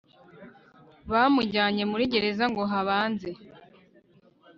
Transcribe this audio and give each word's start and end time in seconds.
bamujyanye 1.11 1.83
muri 1.91 2.03
gereza 2.13 2.45
ngo 2.51 2.61
habanze 2.71 3.29